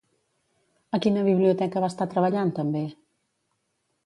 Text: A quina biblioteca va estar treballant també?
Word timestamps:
A 0.97 0.99
quina 1.05 1.25
biblioteca 1.27 1.83
va 1.85 1.91
estar 1.93 2.09
treballant 2.15 2.55
també? 2.63 2.83